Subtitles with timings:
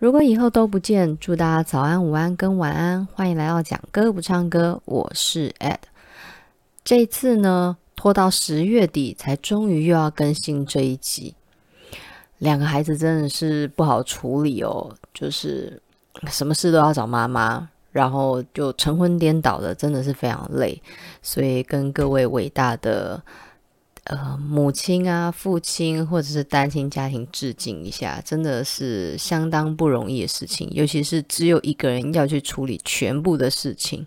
[0.00, 3.06] 如果以后都不见，祝大家早安、午安跟晚安。
[3.12, 5.76] 欢迎来到讲歌不唱歌，我是 Ed。
[6.82, 11.34] 这次呢，拖到十月底才终于又要更新这一集。
[12.38, 15.78] 两个孩子真的是不好处理哦，就是
[16.28, 20.82] 什么事都要找妈妈，然后就晨昏颠倒的，真的是非常累。
[21.20, 23.22] 所以跟各位伟大的。
[24.04, 34.06] 呃，母亲啊，父亲或者是单亲家庭致敬一下，真的是相当不容易的事情，尤其是只有一个人要去处理全部的事情。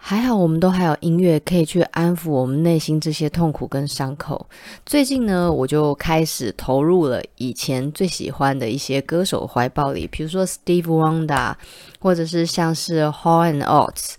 [0.00, 4.48] 还好，我们都还有音乐可以去安抚我们内心这些痛苦跟伤口。
[4.86, 11.54] 最近呢，我就开始投入了以前最喜欢的一些歌手怀抱里，比如说 Steve Wonder，
[12.00, 14.14] 或者是像是 Hall and Oates。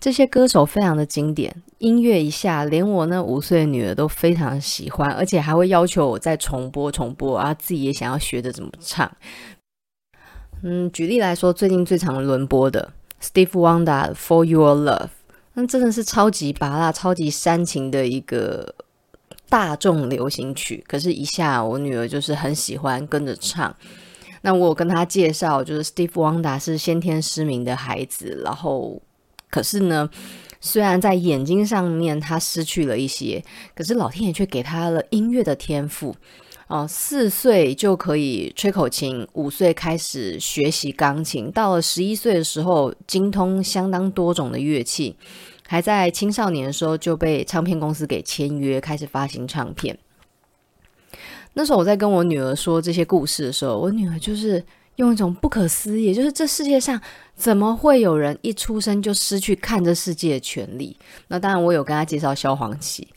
[0.00, 9.10] 这些歌手非常的经典，音乐一下，连我那五岁的女儿都非常喜欢，而且还会要求我再重播重播，然后自己也想要学着怎么唱。
[10.62, 12.90] 嗯，举例来说，最近最常轮播的
[13.22, 15.10] Steve Wonder For Your Love，
[15.52, 18.74] 那真的是超级拔辣、超级煽情的一个
[19.50, 20.82] 大众流行曲。
[20.88, 23.76] 可是，一下我女儿就是很喜欢跟着唱。
[24.40, 29.02] 那我跟她介绍，就是 Steve Wonder 是先天失明的孩子，然后。
[29.50, 30.08] 可是呢，
[30.60, 36.14] 虽然在眼睛上面他失去了一些，可是老天爷却给他了音乐的天赋
[36.68, 36.86] 哦。
[36.88, 45.16] 四岁就可以吹口琴，五岁开始学习钢琴，到了十一岁的时候精通相当多种的乐器，
[45.66, 49.98] 还在青少年的时候就被唱片公司给签约，开始发行唱片。
[51.54, 54.64] 那时候我在跟我女儿说这些故事的时候，我女儿就是。
[54.96, 57.00] 用一种不可思议，就是这世界上
[57.34, 60.96] 怎么会有人一出生就失去看这世界的权利？
[61.28, 63.08] 那当然，我有跟他介绍萧煌奇，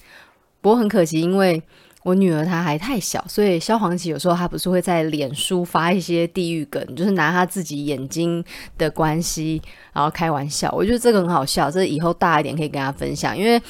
[0.61, 1.61] 不过很可惜，因为
[2.03, 8.43] 我女儿她还太小，所以萧煌奇有时候他不是会在脸书发一些地狱梗，就是拿他自己眼睛
[8.77, 10.73] 的关系，然后开玩笑。
[10.75, 13.61] 我觉得这个很好笑，这以后大一点可以跟他分享，因为。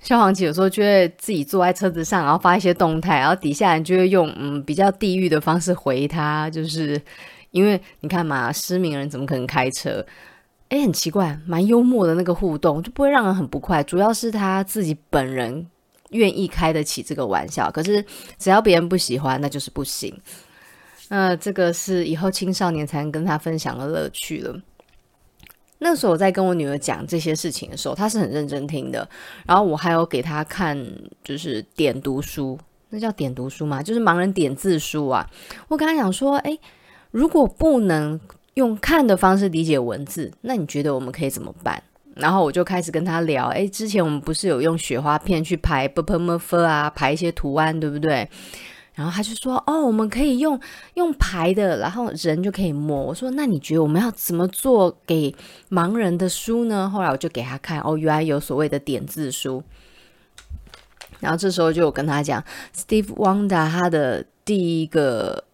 [0.00, 7.00] 萧煌奇有时候就会自己坐在车子上，然后发一些动态，然后底下人就会用嗯比较地狱的方式回他，就是
[7.50, 10.04] 因为你看嘛，失明人怎么可能开车？
[10.68, 13.82] 诶，很奇怪，蛮幽默的那个互动就不会让人很不快。
[13.84, 15.66] 主要是他自己本人
[16.10, 18.04] 愿意开得起这个玩笑，可是
[18.38, 20.12] 只要别人不喜欢，那就是不行。
[21.08, 24.60] 那这个是以后青少年才能跟他分享的乐趣了。
[25.78, 29.06] 那时候我在跟我女儿讲这些事情的时候，她是很认真听的。
[29.46, 30.76] 然后我还有给她看，
[31.22, 32.58] 就是点读书，
[32.90, 33.82] 那叫点读书吗？
[33.82, 35.28] 就是盲人点字书啊。
[35.68, 36.58] 我跟她讲说，诶，
[37.10, 38.18] 如果不能
[38.54, 41.82] 用看的方式理解文字，那你觉得我们可以怎么办？
[42.14, 48.26] 然后我就开始跟她聊，诶，之前我们不是有用雪花片去排 b p m f 啊，排一些图案，对不对？
[48.96, 50.58] 然后他就说：“哦，我们可以用
[50.94, 55.32] 用牌的，然后人就可以摸。”我说：“那你觉得我们要怎么做给
[55.70, 59.62] 盲人的书呢？”后来我就给他看，哦，原来有所谓的点字书。
[61.20, 62.42] 然后这时候就跟他讲
[62.74, 65.44] ，Steve Wonder 他的第一个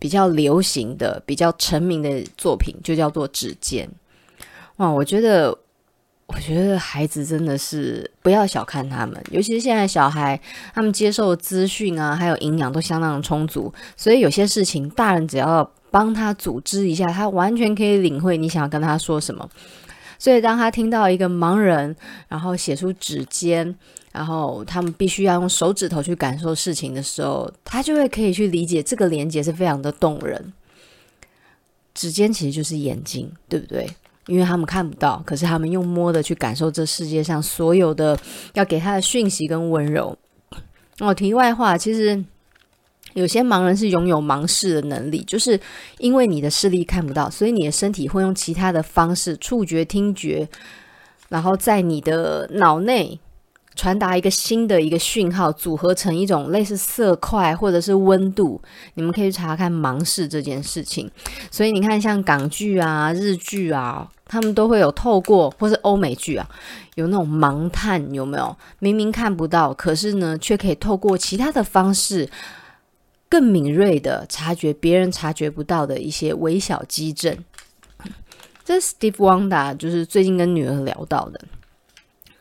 [0.00, 3.88] 比较流行的、比较成名的作品就叫做《指尖》。
[4.78, 5.56] 哇，我觉得。
[6.28, 10.38] 我觉得孩子真的是不要小看他们，尤其是现在小孩，
[10.74, 19.48] 他们接受资讯啊，还有营养都相当的充足，所以有些事情大人只要帮他组织一下，他完全可以领会你想要跟他说什么。
[20.18, 21.96] 所以当他听到一个盲人，
[22.28, 23.74] 然后写出指尖，
[24.12, 30.52] 然后他们必须要用手指头去感受事情的时候，他就会可以去理解这个连接是非常的动人。
[31.94, 33.88] 指尖其实就是眼睛，对不对？
[34.28, 38.16] 因为他们看不到，可是他们用摸的去感受这世界上所有的
[38.54, 40.16] 要给他的讯息跟温柔。
[41.00, 42.24] 哦，题外话，其实
[43.14, 45.58] 有些盲人是拥有盲视的能力，就是
[45.98, 50.48] 因为你的视力看不到，所以你的身体会用其他的方式，触觉、听觉，
[51.28, 53.18] 然后在你的脑内。
[53.76, 58.60] 传达一个新的一个讯号，组合成一种类似色块或者是温度，
[58.94, 61.08] 你们可以查看盲视这件事情。
[61.48, 66.48] 所以你看，像港剧啊、日剧啊，他们都会有透过，或是欧美剧啊，
[66.94, 68.54] 有那种盲探，有没有？
[68.78, 72.28] 明明看不到，可是呢，却可以透过其他的方式，
[73.28, 77.42] 更敏锐的察觉别人察觉不到的一些微小机震。
[78.64, 81.40] 这是 Steve Wonder，就是最近跟女儿聊到的。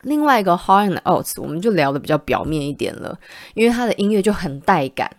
[0.01, 3.17] 另外一个 Hall and Oates，我们就聊得比较表面一点了，
[3.53, 5.09] 因为他的音乐就很带感。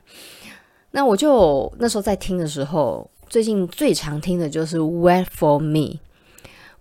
[0.90, 5.78] 那我就那时候在听的时候，最近最常听的就是《Wait for Me》。《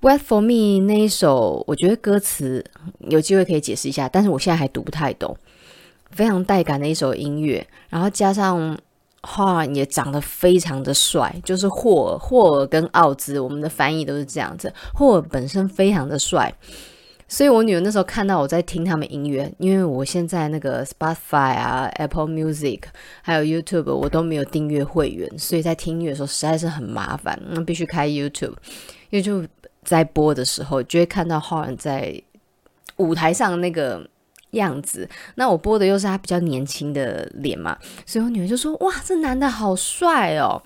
[0.02, 2.64] Wait for Me》那一首，我觉得歌词
[3.10, 5.36] 有机会可以解释一下，但是我现在还读不太懂。
[6.12, 8.78] 非常带感的一首音乐，然后加上
[9.24, 14.72] Horn 也长得非常的帅，就是霍尔，霍尔跟奥兹，我们的翻译都是这样子。
[14.94, 16.54] 霍尔本身非常的帅，
[17.28, 22.84] 所以我女儿那时候看到我在听他们音乐，因为我现在那个 Spotify 啊、Apple Music
[23.22, 29.48] 还有 YouTube 我都没有订阅会员，所以在听音乐的时候实在是很麻烦，那必须开 YouTube，YouTube
[29.88, 32.22] 在播的时候就会看到 Horn 在
[32.98, 34.08] 舞台上那个。
[34.52, 40.64] 样子，那我播的又是他比较年轻的脸嘛，所以我女儿就说：“哇，这男的好帅哦！”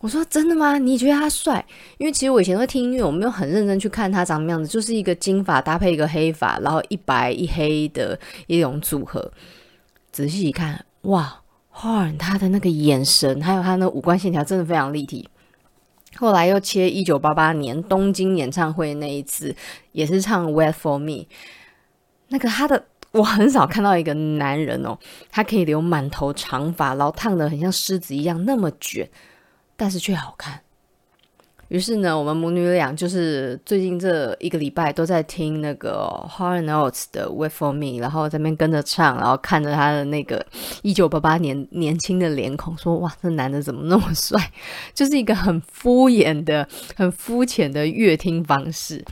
[0.00, 0.76] 我说：“真的吗？
[0.76, 1.64] 你觉得他帅？
[1.96, 8.16] 因为其实我以前会听音乐，我没有很认真去看他长什么样子，就是一个金发搭配一个黑发，然后一白一黑的
[8.46, 9.32] 一种组合。
[10.12, 11.40] 仔细一看，哇
[11.74, 15.26] ，Horn 他的那个眼神，还有他那五官线条，真的非常立体。
[16.16, 19.54] 后来又切一九八八年东京演唱会那一次，
[19.92, 21.06] 也是唱《Wait for Me》，
[22.28, 22.84] 那个他的。
[23.12, 24.98] 我很少看到一个男人哦，
[25.30, 29.08] 他可以留满头长发，然后烫的很像狮子一样那么卷，
[29.76, 30.63] 但是却好看。
[31.68, 40.44] 于是呢，我们母女俩就是最近这一个礼拜都在听那个 Hall & Oates 的《Wait for Me》，然后在那边跟着唱，然后看着他的那个
[40.82, 44.40] 一九八八年年轻的脸孔，说：“哇，这男的怎么那么帅？”
[44.94, 49.04] 就是一个很敷衍的、很肤浅的乐听方式。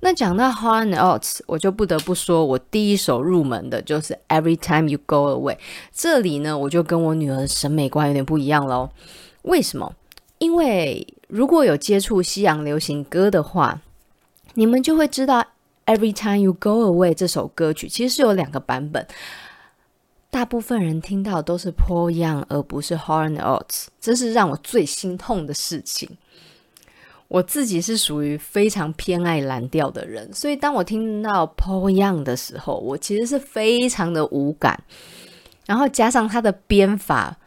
[0.00, 5.58] 那讲到 Hall & Oates，我就不得不说，我第一首入门的就是 Every Time You Go Away。
[5.92, 8.90] 这里呢，我就跟我女儿的审美观有点不一样喽。
[9.42, 9.94] 为什么？
[10.38, 13.80] 因为如果有接触西洋流行歌的话，
[14.52, 15.42] 你们就会知道
[15.86, 19.06] Every Time You Go Away 这首歌曲其实是有两个版本。
[20.28, 26.18] 大部分人听到都是 Paul Young，而不是 Hall & Oates，这是让我最心痛的事情。
[27.28, 34.78] 我自己是属于非常偏爱蓝调的人，所以当我听到 Paul Young 的时候，我其实是非常的无感。
[35.64, 37.38] 然后加上他的编法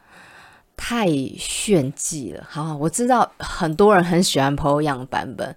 [0.77, 1.07] 太
[1.37, 5.55] 炫技了，好，我知道很多人很喜欢 Paul Young 版本，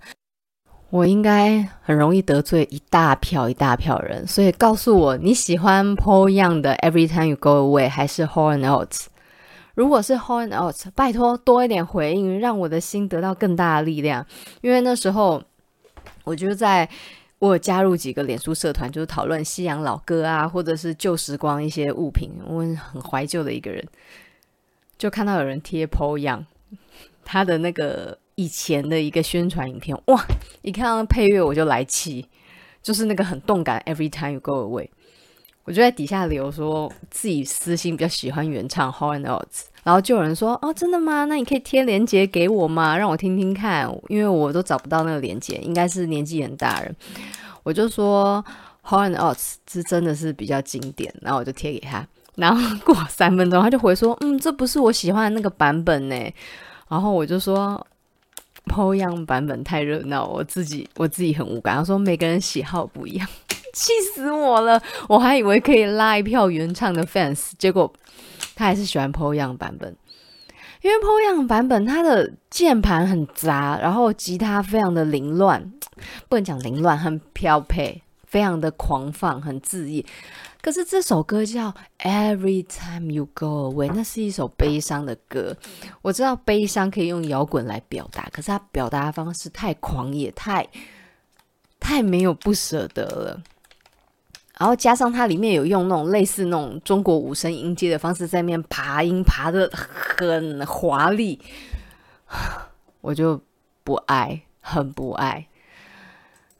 [0.90, 9.06] 我应该很容易得罪一大票一大票人，所以告诉我你喜欢 Paul Young 的 Every Time You Go Away 还是 Hall & Oates？
[9.74, 14.26] 如果是 Hall & Oates，拜托多一点回应，让我的心得到更大的力量。
[14.60, 15.40] 因为那时候，
[16.24, 16.88] 我就在
[17.38, 22.30] 我有加入几个脸书社团，就是讨论西洋老歌啊，或者是旧时光一些物品。
[22.44, 22.60] 我
[22.92, 23.86] 很怀旧的一个人，
[24.98, 26.44] 就看到有人贴 Paul Young，
[27.24, 30.24] 他的那个以前的一个宣传影片，哇！
[30.62, 32.26] 一看到配乐我就来气，
[32.82, 33.82] 就是那个很动感。
[33.86, 34.88] Every time you go away。
[35.64, 41.26] 我就在底下留说自己私心比较喜欢原唱 Hall & Oates，然后就有人说哦，真的吗？
[41.26, 42.96] 那你可以贴链接给我吗？
[42.96, 46.96] 让我听听看，因为我都找不到那个链接，应该是年纪很大人。
[47.62, 48.42] 我就说
[48.82, 52.08] Hall & Oates 是真的是比较经典，然后我就贴给他，
[52.38, 56.17] 然后过三分钟他就回说嗯，这不是我喜欢的那个版本呢。
[56.88, 57.87] 然后我就说
[58.67, 61.76] po young 版本太热闹，我自己我自己很无感。
[61.76, 63.29] 他说每个人喜好不一样。
[63.75, 64.81] 气死我了！
[65.08, 67.93] 我还以为可以拉一票原唱的 fans，结果
[68.56, 69.94] 他还是喜欢 po young 版本，
[70.81, 75.70] 因为 po young 版本它的键盘很杂，然后吉他非常的凌乱，
[76.29, 80.04] 不能讲凌乱，很飘配，非常的狂放，很恣意。
[80.60, 85.56] 可是这首歌叫 Every Time You Go Away，那是一首悲伤的歌。
[86.02, 90.68] 我知道悲伤可以用摇滚来表达，可是他表达的方式太狂野，太
[91.80, 93.42] 太没有不舍得了。
[94.58, 101.40] 然后加上它里面有用那种类似那种中国五声音阶的方式在那边爬音，爬得很华丽，
[103.00, 103.40] 我就
[103.85, 105.47] 不爱，很不爱。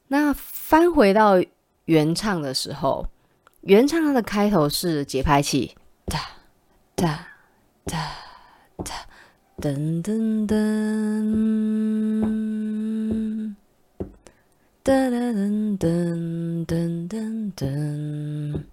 [0.07, 1.43] 那翻回到
[1.89, 3.07] 原唱的时候，
[3.63, 6.21] 原唱它的开头是节拍器，哒
[6.95, 7.27] 哒
[7.87, 8.13] 哒
[8.85, 8.95] 哒，
[9.59, 10.59] 噔噔噔。
[14.85, 18.65] 噔噔噔噔噔噔，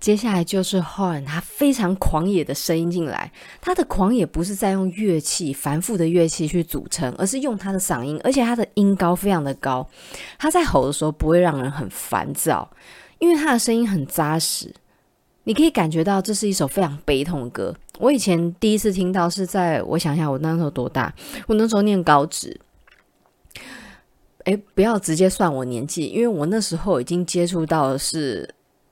[0.00, 3.30] 接下来就是 Horn，他非常狂野的声音进来。
[3.60, 9.86] 他的狂野不是在用乐器繁复的乐器去组成，而是用他的嗓音，而且他的音高非常的高。
[10.38, 12.68] 他在吼的时候不会让人很烦躁，
[13.18, 14.74] 因为他的声音很扎实。
[15.44, 17.74] 你可以感觉到这是一首非常悲痛的歌。
[17.98, 21.12] 我以前第一次听到是在我想想，我那时候多大？
[21.46, 22.58] 我那时候念高职。
[24.44, 28.48] 诶，不要直接算我年纪，因为我那时候已经接触到的是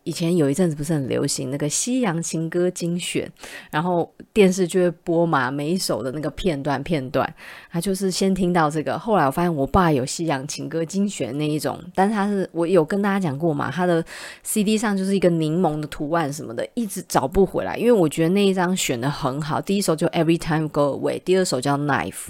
[0.08, 3.30] 以前有一阵子不是很流行那个西洋情歌精选，
[3.70, 7.30] 然后电视就会播嘛，每一首的那个片段片段，
[7.70, 8.98] 他就是先听到这个。
[8.98, 14.02] 后来我发现我爸有西洋情歌精选那一种，但是他是我有跟大家讲过嘛，他的
[14.42, 17.76] CD 上就是一个柠檬的图案什么的，一直找不回来。
[17.76, 22.28] 因为我觉得那一张选的很好，第一首就 Every Time Go Away，第二首叫 Knife。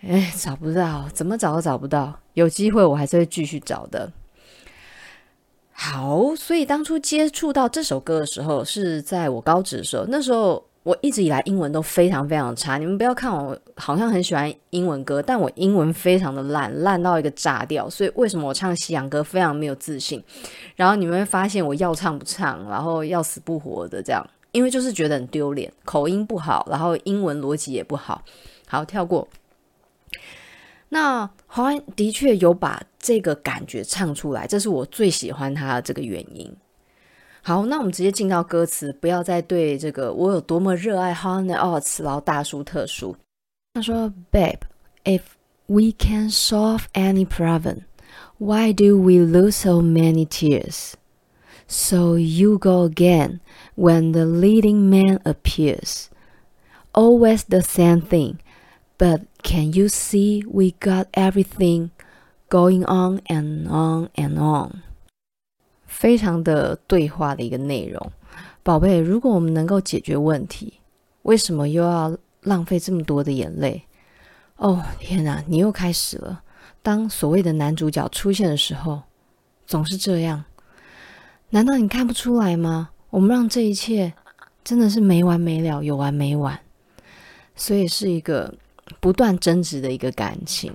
[0.00, 2.18] 哎，找不到，怎么找都找不到。
[2.32, 4.10] 有机会我还是会继续找的。
[5.84, 10.06] 好，所以当初接触到这首歌的时候，是在我高职的时候。
[10.08, 12.78] 那时候我一直以来英文都非常非常差。
[12.78, 17.90] 你们不要看我好像很喜欢英文歌，但我英文非常的烂，烂到一个炸掉。
[17.90, 20.22] 所以为什么我唱西洋歌非常没有自信？
[20.76, 28.22] 然后你们会发现我要唱不唱，然后要死不活的这样，因为就是觉得很丢脸，口音不好，然后英文逻辑也不好。
[28.68, 29.26] 好，跳过。
[30.91, 36.49] 那黄安的确有把这个感觉唱出来，这是我最喜欢他的这个原因。
[37.41, 43.15] 好，那我们直接进到歌词，不要再对这个我有多么热爱 Hall & Oates 然后大书特书。
[43.73, 44.59] 他说：“Babe,
[45.03, 45.21] if
[45.67, 47.83] we can solve any problem,
[48.37, 50.93] why do we lose so many tears?
[51.67, 53.39] So you go again
[53.75, 56.07] when the leading man appears.
[56.93, 58.39] Always the same thing,
[59.02, 61.90] But Can you see we got everything
[62.48, 64.82] going on and on and on？
[65.84, 68.12] 非常的对话的一个内容，
[68.62, 70.74] 宝贝，如果我们能够解决问题，
[71.22, 73.82] 为什么又要浪费这么多的眼泪？
[74.56, 76.44] 哦，天哪，你又开始了。
[76.80, 79.02] 当所谓的男主角出现的时候，
[79.66, 80.44] 总是这样。
[81.50, 82.90] 难道你看不出来吗？
[83.10, 84.14] 我们让这一切
[84.62, 86.60] 真的是没完没了，有完没完，
[87.56, 88.54] 所以是一个。
[89.02, 90.72] 不断争执的一个感情。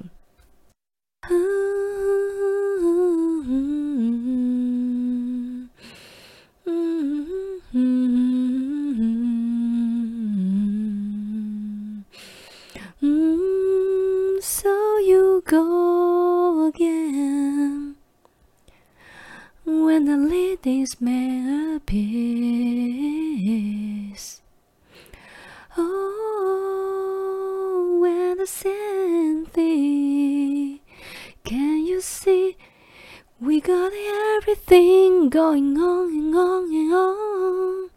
[35.36, 37.90] going on and on and on.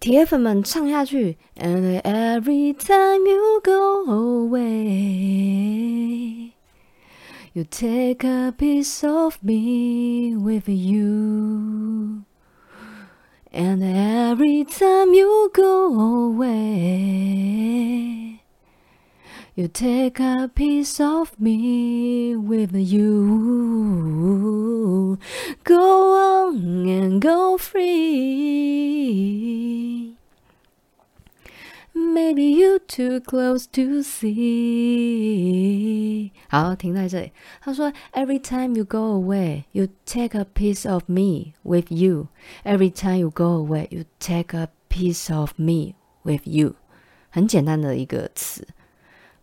[0.00, 1.36] 铁粉们唱下去。
[1.56, 5.42] And every time you go away,
[7.52, 12.24] you take a piece of me with you.
[13.52, 15.92] And every time you go
[16.32, 17.50] away.
[19.54, 24.08] You take a piece of me with you.
[25.64, 28.56] Go on and go free.
[31.92, 34.30] Maybe you too close to see.
[36.48, 37.32] 好，停在这里。
[37.60, 42.28] 他说，Every time you go away, you take a piece of me with you.
[42.64, 46.76] Every time you go away, you take a piece of me with you.
[47.30, 48.66] 很简单的一个词。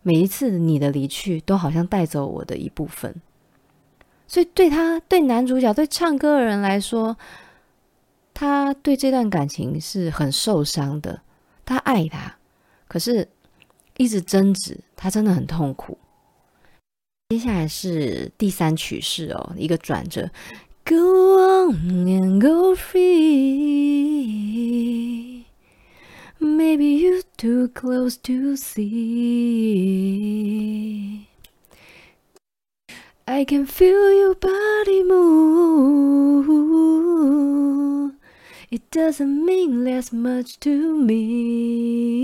[0.03, 3.15] 每一次你的离去，都好像带走我的一部分。
[4.27, 7.17] 所以，对他、对男主角、对唱歌的人来说，
[8.33, 11.21] 他对这段感情是很受伤的。
[11.65, 12.35] 他爱他，
[12.87, 13.27] 可是
[13.97, 15.97] 一直争执，他真的很痛苦。
[17.29, 20.29] 接下来是第三曲式哦，一个转折。
[20.85, 23.13] Go on and go free.
[26.43, 29.23] Maybe you're too close to see.
[33.25, 36.43] I can feel your body move.
[38.69, 42.19] It doesn't mean less much to me.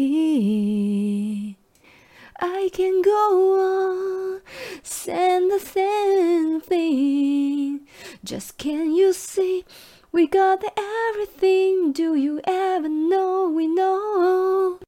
[2.41, 4.41] I can go on,
[4.83, 7.88] saying the same thing.
[8.25, 9.63] Just can you see?
[10.11, 11.93] We got everything.
[11.93, 13.49] Do you ever know?
[13.49, 14.79] We know.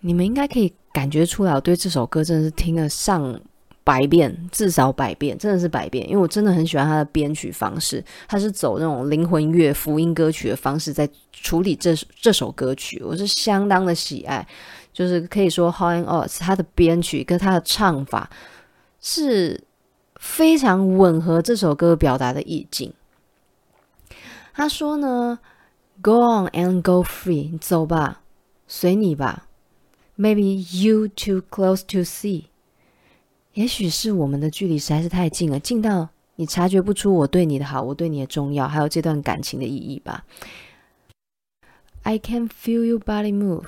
[0.00, 3.40] 你们应该可以感觉出来，我对这首歌真的是听了上
[3.82, 6.08] 百遍，至少百遍，真的是百遍。
[6.08, 14.46] 因为我真的很喜欢他的编曲方式，他是走那种灵魂乐、福音歌曲的方式在处理这这首歌曲，我是相当的喜爱。
[14.92, 18.30] 就是可以说，Hall & Oates 他的编曲跟他的唱法
[19.00, 19.60] 是
[20.20, 22.92] 非常吻合这首歌表达的意境。
[24.54, 25.38] 他说呢
[26.02, 28.22] ，Go on and go free，你走吧，
[28.66, 29.48] 随你吧。
[30.18, 32.44] Maybe you too close to see，
[33.54, 40.24] 也许是我们的距离实在是太近了，近到你察觉不出我对你的好，我对你的重要，还有这段感情的意义吧。
[42.02, 43.66] I can feel your body move，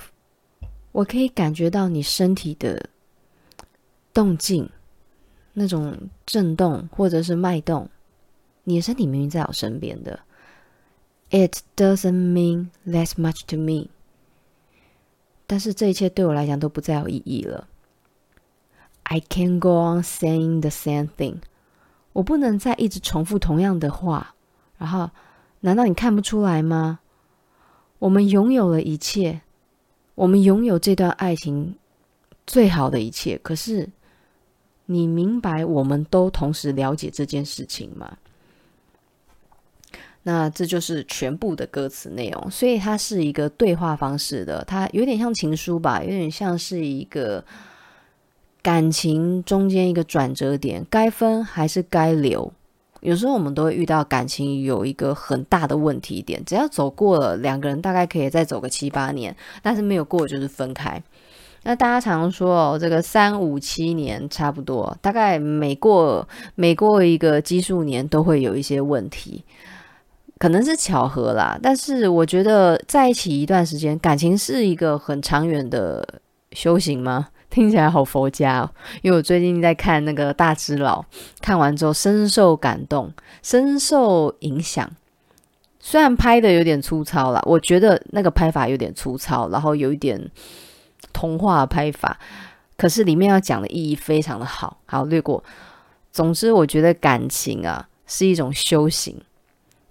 [0.91, 2.89] 我可以感觉到你身体的
[4.13, 4.69] 动静，
[5.53, 7.89] 那种震动或者是脉动。
[8.65, 10.19] 你的身体明明在我身边的。
[11.35, 13.89] It doesn't mean less much to me，
[15.45, 17.67] 但是这一切对我来讲都不再有意义了。
[19.03, 21.39] I can't go on saying the same thing。
[22.13, 24.35] 我不能再一直重复同样的话。
[24.77, 25.09] 然后，
[25.59, 26.99] 难道你看不出来吗？
[27.99, 29.41] 我们拥有了一切，
[30.15, 31.75] 我们拥有这段爱情
[32.47, 33.37] 最好的一切。
[33.39, 33.89] 可是，
[34.85, 38.17] 你明白我们都同时了解这件事情吗？
[40.27, 42.51] 那这就是全部的歌词内容。
[42.51, 47.41] 所以它是一个对话方式的，它有点像情书吧，有点像是一个。
[48.65, 52.51] 感情中间一个转折点，该分还是该留？
[53.01, 60.99] 有时候我们都会遇到感情有一个很大的问题点，只要走过了，两个人大概可以再走个七八年，但是没有过就是分开。
[61.61, 69.43] 那大家常说哦，这个三五七年差不多，大概每过每过一个奇数年都会有一些问题，
[70.45, 71.57] 可能是巧合啦。
[71.59, 76.07] 但是我觉得在一起一段时间，感情是一个很长远的
[76.51, 77.29] 修行吗？
[77.49, 78.69] 听起来好佛家哦，
[79.01, 81.01] 因为我最近在看那个《大只佬》，
[81.41, 83.11] 看完之后深受感动，
[83.41, 84.87] 深受影响。
[85.79, 90.29] 虽然拍的有点粗糙啦，我觉得那个拍法有点粗糙，然后有一点
[91.11, 92.19] 童话拍法，
[92.77, 94.77] 可是里面要讲的意义非常的好。
[94.85, 95.43] 好，略过。
[96.11, 99.19] 总之，我觉得感情啊是一种修行。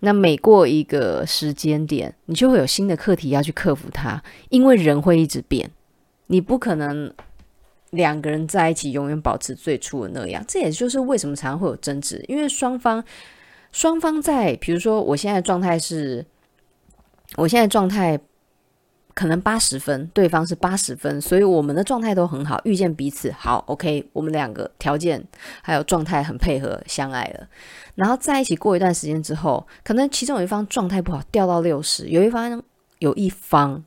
[0.05, 5.69] 那每过一个时间点，你就会有新的课题要去克服它，因为人会一直变，
[6.29, 7.13] 你不可能。
[7.91, 13.05] 两个人在一起，永远保持最初的那样，这也就是为什么常常会有争执，因为双方
[13.71, 16.27] 双方在，比如说我现在状态是，
[17.37, 18.19] 我现在状态
[19.15, 25.25] 可能八十分，对方是八十分，所以我们的状态都很好，遇见彼此好，OK，我们两个条件
[25.63, 27.49] 还有状态很配合，相爱了，
[27.95, 32.63] 然后在一起过一段时间之后，可能其中有一方状态不好，掉到六十，有一方
[32.99, 33.83] 有一方。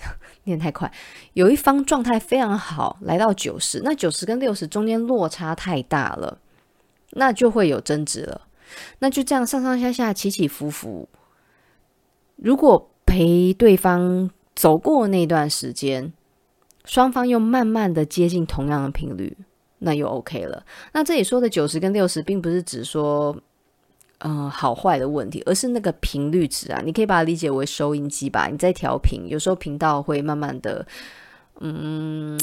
[0.44, 0.90] 念太快，
[1.32, 6.38] 有一方状态非常好，来到九十，那九十跟六十中间落差太大了，
[7.10, 8.42] 那就会有争执了。
[9.00, 11.08] 那就这样上上下下起起伏伏，
[12.36, 16.12] 如果陪对方走过那段时间，
[16.84, 19.36] 双方又慢慢的接近同样的频率，
[19.78, 20.64] 那又 OK 了。
[20.92, 23.36] 那这里说的九十跟六十，并不是指说。
[24.20, 28.48] 嗯、好坏的问题，而是那个频率值啊，你可以把它理解为收音机吧。
[28.48, 30.84] 你在调频，有时候频道会慢慢的，
[31.60, 32.36] 嗯，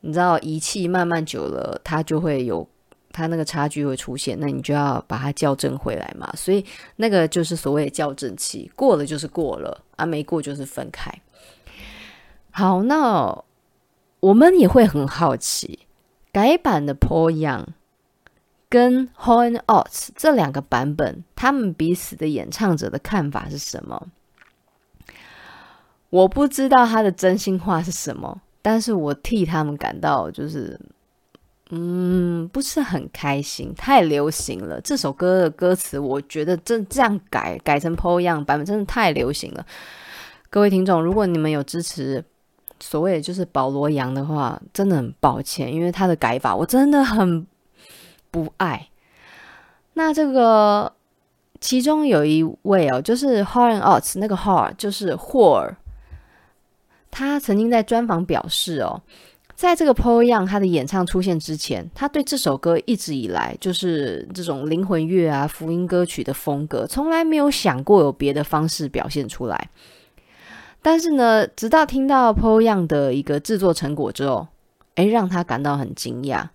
[0.00, 2.68] 你知道仪器慢慢久了，它就会有
[3.12, 6.28] 它那个差距会出现，那你就要把它校正回来嘛。
[6.36, 6.64] 所以
[6.96, 11.08] 那个就是所谓的校正期，过了就是过了啊，没过就是分开。
[12.56, 13.42] 好，那
[14.20, 15.80] 我们也会很好奇，
[16.30, 17.64] 改版的 Paul Young。
[18.68, 24.06] 跟 Horn & Oates 这两个版本，他们彼此的演唱者的看法是什么？
[26.10, 30.78] 我不知道他的真心话是什么，但是我替他们感到就是，
[31.70, 33.74] 嗯，不是很开心。
[33.76, 39.66] 太流行了，这首歌的歌词，我觉得这这样改改成 Paul Young 版本，真的太流行了。
[40.50, 42.24] 各位听众，如果你们有支持
[42.80, 47.46] 所谓就是保罗杨的话，真的很抱歉，因为他的改法我真的很。
[48.30, 48.88] 不爱，
[49.92, 50.92] 那这个
[51.60, 55.76] 其中有一位哦，就是 Hall & Oates 那个 Hall 就是霍尔，
[57.12, 59.00] 他曾经在专访表示哦，
[59.54, 69.70] 在这个 Paul Young 他的演唱出现之前，他对这首歌一直以来就是这种灵魂乐啊、福音歌曲的风格，从来没有想过有别的方式表现出来。
[70.84, 74.46] 但是呢，直到听到 Po Young 的一个制作成果之后，
[74.96, 76.46] 诶，让他感到很惊讶。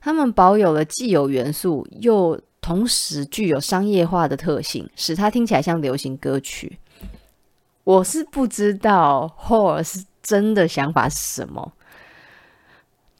[0.00, 6.78] 他们保有了既有元素，又同时具有商业化的特性，使它听起来像流行歌曲。
[7.82, 11.72] 我是不知道 Hall 是真的想法是什么，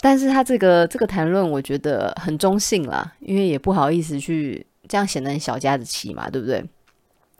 [0.00, 6.64] 但是他这个这个谈论，我觉得很中性啦，因为也不好意思去这样显得很小家子气嘛，对不对？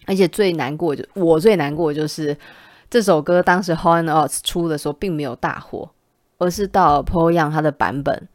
[0.07, 2.37] 而且最难过就我最难过就是
[2.93, 5.89] 这首歌当时 Hall & Oates 出的时候并没有大火，
[6.37, 8.29] 而是到了 Paul Young 他的版本。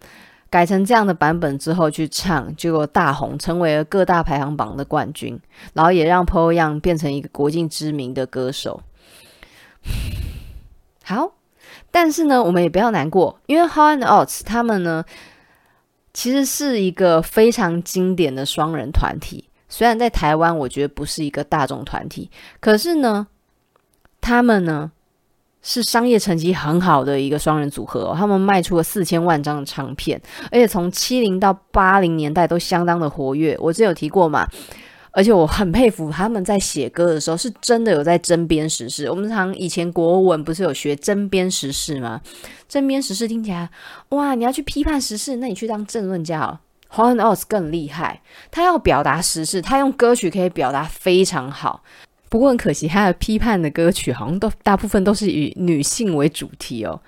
[0.49, 5.39] 改成这样的版本之后去唱，结果大红，成为了各大排行榜的冠军，
[5.73, 8.81] 然后也让 Paul Young 变成一个国际知名的歌手。
[11.03, 11.33] 好，
[11.91, 15.05] 但是呢，我们也不要难过，因为 Hall & Oates 他们呢，
[16.15, 19.47] 其实是一个非常经典的双人团体。
[19.69, 23.27] 虽然在台湾，我觉得不是一个大众团体，可是呢，
[24.27, 24.91] 他们呢
[25.61, 28.13] 是商业成绩很好的一个双人组合。
[28.17, 33.55] 他们卖出了四千万张的唱片，而且从七零到八零年代都相当的活跃。
[33.57, 34.45] 我之前有提过嘛，
[35.11, 39.09] 而且我很佩服他们在写歌的时候是真的有在针砭时事。
[39.09, 42.19] 我们常以前国文不是有学针砭时事吗？
[42.67, 43.69] 针砭时事听起来
[44.09, 46.59] 哇，你要去批判时事，那你去当政论家哦。
[46.89, 51.83] Hall & Oates 更厉害，他要表达时事，他用歌曲可以表达非常好。
[52.29, 57.01] 不过很可惜，他的批判的歌曲好像都大部分都是以女性为主题哦。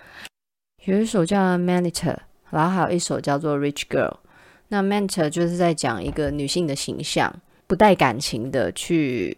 [0.85, 1.91] 有一首叫《manito》，
[2.49, 4.11] 然后还有一首叫做《Rich Girl》。
[4.69, 7.33] 那《manito》就是在讲一个女性的形象，
[7.67, 9.37] 不带感情的去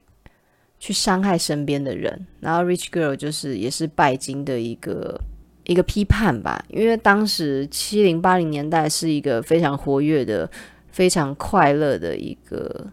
[0.79, 2.27] 去伤害身边的人。
[2.39, 5.19] 然后《Rich Girl》就是也是拜金的一个。
[5.63, 10.49] 一个批判吧，因为当时七零八零年代是一个非常活跃的、
[10.89, 12.87] 非常快乐的一个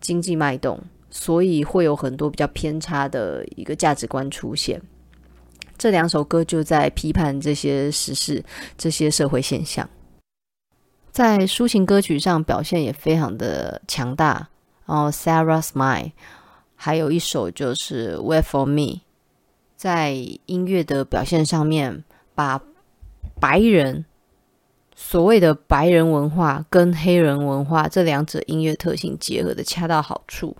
[0.00, 0.78] 经济脉动，
[1.16, 4.82] 所以会有很多比较偏差的一个价值观出现。
[5.78, 8.44] 这两首歌就在批判这些时事、
[8.76, 9.88] 这些社会现象，
[11.12, 14.48] 在抒情歌曲上表现也非常的强大。
[14.86, 16.06] 然后《Sarah Smile》，
[16.74, 18.80] 还有一首就是《Wait for Me》。
[19.76, 20.12] 在
[20.46, 22.02] 音乐的表现上面，
[22.34, 22.60] 把
[23.40, 24.04] 白人
[24.96, 30.56] 所谓的白人文化跟黑人文化这两者音乐特性结合的恰到好处，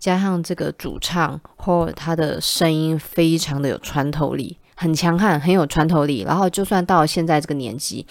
[0.00, 6.22] 加上这个主唱或他的声音非常的有穿透力，很强悍，很有穿透力。
[6.22, 8.06] 然后就算到现在这个年纪，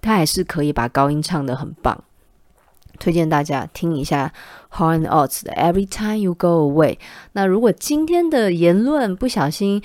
[0.00, 2.02] 他还是可以把高音唱得很棒。
[2.98, 4.32] 推荐大家听一下
[4.72, 6.96] Hall & Oates 的 Every Time You Go Away。
[7.32, 9.82] 那如果今天的言论不小心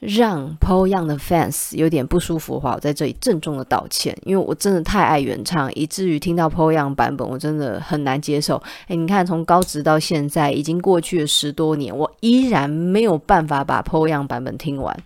[0.00, 8.62] 让 Po Young 的 fans 有点不舒服的话，我在这里郑重的道歉，因为我真的太爱原唱，以至于听到 Po Young 版本，我真的很难接受。
[8.86, 14.96] 诶，你看从高职到现在已经过去了十多年，我依然没有办法把 Po Young 版本听完。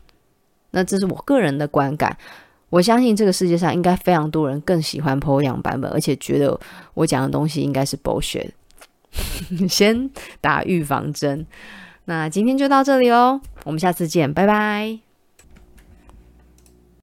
[0.73, 2.17] 那这是我个人的观感。
[2.69, 6.59] 我相信这个世界上应该非常多人更喜欢 Po Young 版本，而且觉得
[6.95, 8.51] 我讲的东西应该是 bullshit。
[9.69, 11.47] 先打预防针。
[12.05, 15.12] 那今天就到这里哦，我们下次见，拜拜。